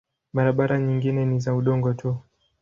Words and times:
Barabara 0.33 0.79
nyingine 0.79 1.25
ni 1.25 1.39
za 1.39 1.55
udongo 1.55 1.93
tu. 1.93 2.17